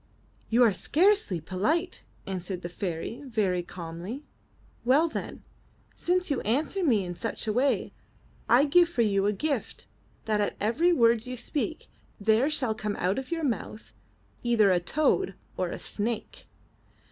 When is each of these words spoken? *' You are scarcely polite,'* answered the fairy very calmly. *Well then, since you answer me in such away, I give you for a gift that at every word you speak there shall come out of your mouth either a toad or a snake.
*' 0.27 0.49
You 0.49 0.63
are 0.63 0.73
scarcely 0.73 1.39
polite,'* 1.39 2.03
answered 2.25 2.63
the 2.63 2.69
fairy 2.69 3.21
very 3.23 3.61
calmly. 3.61 4.25
*Well 4.83 5.07
then, 5.07 5.43
since 5.95 6.31
you 6.31 6.41
answer 6.41 6.83
me 6.83 7.05
in 7.05 7.13
such 7.13 7.45
away, 7.45 7.93
I 8.49 8.65
give 8.65 8.97
you 8.97 9.21
for 9.21 9.27
a 9.27 9.31
gift 9.31 9.85
that 10.25 10.41
at 10.41 10.57
every 10.59 10.91
word 10.91 11.27
you 11.27 11.37
speak 11.37 11.87
there 12.19 12.49
shall 12.49 12.73
come 12.73 12.95
out 12.95 13.19
of 13.19 13.29
your 13.29 13.43
mouth 13.43 13.93
either 14.41 14.71
a 14.71 14.79
toad 14.79 15.35
or 15.55 15.69
a 15.69 15.77
snake. 15.77 16.47